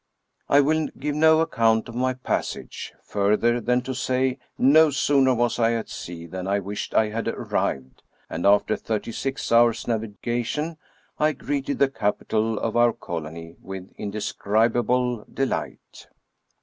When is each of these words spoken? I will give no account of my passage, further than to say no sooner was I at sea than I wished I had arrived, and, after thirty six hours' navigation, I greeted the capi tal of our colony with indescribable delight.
I 0.49 0.61
will 0.61 0.87
give 0.97 1.13
no 1.13 1.41
account 1.41 1.87
of 1.87 1.93
my 1.93 2.15
passage, 2.15 2.91
further 3.03 3.61
than 3.61 3.83
to 3.83 3.93
say 3.93 4.39
no 4.57 4.89
sooner 4.89 5.35
was 5.35 5.59
I 5.59 5.73
at 5.73 5.89
sea 5.89 6.25
than 6.25 6.47
I 6.47 6.57
wished 6.57 6.95
I 6.95 7.09
had 7.09 7.27
arrived, 7.27 8.01
and, 8.27 8.43
after 8.47 8.75
thirty 8.75 9.11
six 9.11 9.51
hours' 9.51 9.87
navigation, 9.87 10.77
I 11.19 11.33
greeted 11.33 11.77
the 11.77 11.87
capi 11.87 12.25
tal 12.25 12.57
of 12.57 12.75
our 12.75 12.93
colony 12.93 13.57
with 13.61 13.91
indescribable 13.95 15.23
delight. 15.31 16.07